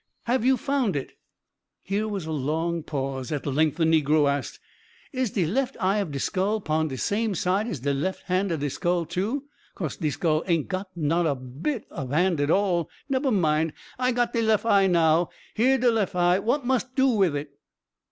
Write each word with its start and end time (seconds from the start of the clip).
Have 0.23 0.43
you 0.43 0.57
found 0.57 0.95
it?" 0.95 1.13
Here 1.83 2.07
was 2.07 2.25
a 2.25 2.31
long 2.31 2.81
pause. 2.81 3.31
At 3.31 3.45
length 3.45 3.77
the 3.77 3.83
negro 3.83 4.27
asked: 4.27 4.59
"Is 5.13 5.29
de 5.29 5.45
lef 5.45 5.73
eye 5.79 5.99
of 5.99 6.11
de 6.11 6.17
skull 6.17 6.59
pon 6.59 6.87
de 6.87 6.97
same 6.97 7.35
side 7.35 7.67
as 7.67 7.81
de 7.81 7.93
lef 7.93 8.23
hand 8.23 8.51
of 8.51 8.61
de 8.61 8.69
skull, 8.71 9.05
too? 9.05 9.43
cause 9.75 9.97
de 9.97 10.09
skull 10.09 10.43
aint 10.47 10.67
got 10.69 10.89
not 10.97 11.27
a 11.27 11.35
bit 11.35 11.85
ob 11.91 12.11
a 12.13 12.15
hand 12.15 12.41
at 12.41 12.49
all 12.49 12.89
nebber 13.09 13.29
mind! 13.29 13.73
I 13.99 14.11
got 14.11 14.33
de 14.33 14.41
lef 14.41 14.65
eye 14.65 14.87
now 14.87 15.29
here 15.53 15.77
de 15.77 15.91
lef 15.91 16.15
eye! 16.15 16.39
what 16.39 16.65
mus 16.65 16.83
do 16.83 17.05
wid 17.07 17.35
it?" 17.35 17.59